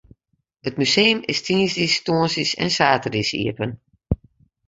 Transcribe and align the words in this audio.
It 0.67 0.79
museum 0.81 1.19
is 1.33 1.41
tiisdeis, 1.47 1.95
tongersdeis 2.07 2.53
en 2.65 2.73
saterdeis 2.79 3.31
iepen. 3.43 3.71